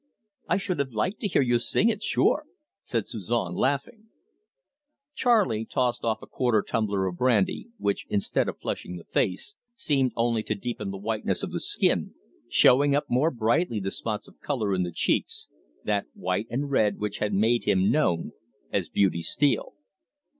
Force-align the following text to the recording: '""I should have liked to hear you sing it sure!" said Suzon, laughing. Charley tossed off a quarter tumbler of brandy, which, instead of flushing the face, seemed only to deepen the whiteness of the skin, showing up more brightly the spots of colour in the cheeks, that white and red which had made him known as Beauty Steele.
'""I 0.49 0.57
should 0.57 0.79
have 0.79 0.93
liked 0.93 1.19
to 1.19 1.27
hear 1.27 1.43
you 1.43 1.59
sing 1.59 1.89
it 1.89 2.01
sure!" 2.01 2.45
said 2.81 3.05
Suzon, 3.05 3.53
laughing. 3.53 4.05
Charley 5.13 5.63
tossed 5.63 6.03
off 6.03 6.23
a 6.23 6.25
quarter 6.25 6.63
tumbler 6.63 7.05
of 7.05 7.17
brandy, 7.17 7.67
which, 7.77 8.07
instead 8.09 8.49
of 8.49 8.57
flushing 8.59 8.95
the 8.95 9.03
face, 9.03 9.53
seemed 9.75 10.11
only 10.15 10.41
to 10.41 10.55
deepen 10.55 10.89
the 10.89 10.97
whiteness 10.97 11.43
of 11.43 11.51
the 11.51 11.59
skin, 11.59 12.15
showing 12.49 12.95
up 12.95 13.05
more 13.11 13.29
brightly 13.29 13.79
the 13.79 13.91
spots 13.91 14.27
of 14.27 14.39
colour 14.39 14.73
in 14.73 14.81
the 14.81 14.91
cheeks, 14.91 15.47
that 15.83 16.07
white 16.15 16.47
and 16.49 16.71
red 16.71 16.97
which 16.97 17.19
had 17.19 17.31
made 17.31 17.65
him 17.65 17.91
known 17.91 18.31
as 18.73 18.89
Beauty 18.89 19.21
Steele. 19.21 19.75